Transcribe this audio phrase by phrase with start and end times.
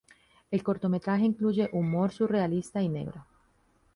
[0.49, 3.23] El cortometraje incluye humor surrealista y negro.